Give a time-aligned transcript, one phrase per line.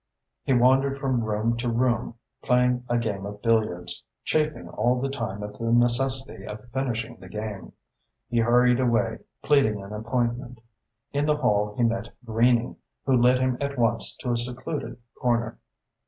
[0.41, 5.43] He wandered from room to room, played a game of billiards, chafing all the time
[5.43, 7.73] at the necessity of finishing the game.
[8.27, 10.59] He hurried away, pleading an appointment.
[11.11, 15.59] In the hall he met Greening, who led him at once to a secluded corner.